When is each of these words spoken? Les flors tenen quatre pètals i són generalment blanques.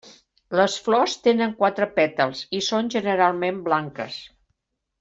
Les 0.59 0.77
flors 0.85 1.13
tenen 1.27 1.53
quatre 1.59 1.87
pètals 1.99 2.41
i 2.61 2.63
són 2.69 2.91
generalment 2.97 3.61
blanques. 3.71 4.19